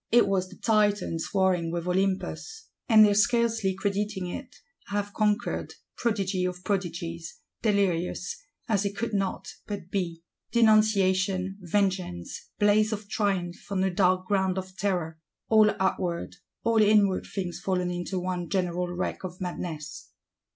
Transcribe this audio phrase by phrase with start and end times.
[0.11, 4.55] It was the Titans warring with Olympus; and they scarcely crediting it,
[4.87, 10.23] have conquered: prodigy of prodigies; delirious,—as it could not but be.
[10.53, 15.19] Denunciation, vengeance; blaze of triumph on a dark ground of terror:
[15.49, 20.09] all outward, all inward things fallen into one general wreck of madness!